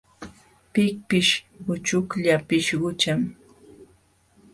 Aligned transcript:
Pikpish 0.73 1.31
uchuklla 1.73 2.35
pishqucham. 2.47 3.21